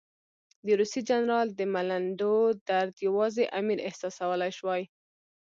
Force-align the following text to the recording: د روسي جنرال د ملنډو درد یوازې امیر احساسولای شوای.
د 0.65 0.67
روسي 0.79 1.01
جنرال 1.09 1.47
د 1.53 1.61
ملنډو 1.73 2.35
درد 2.69 2.93
یوازې 3.07 3.43
امیر 3.59 3.79
احساسولای 3.87 4.51
شوای. 4.57 4.81